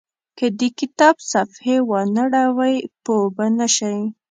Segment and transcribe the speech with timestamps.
[0.37, 3.99] که د کتاب صفحې وانه ړوئ پوه به نه شئ.